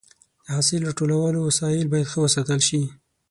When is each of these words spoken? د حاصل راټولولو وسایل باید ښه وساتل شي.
د 0.45 0.47
حاصل 0.53 0.79
راټولولو 0.87 1.39
وسایل 1.49 1.85
باید 1.89 2.09
ښه 2.11 2.19
وساتل 2.21 2.59
شي. 2.67 2.81